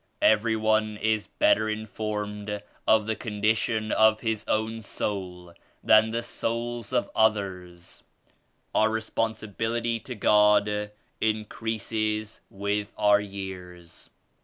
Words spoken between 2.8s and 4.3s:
of the condition of